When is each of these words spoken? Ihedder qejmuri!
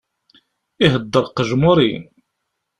Ihedder 0.85 1.25
qejmuri! 1.35 1.91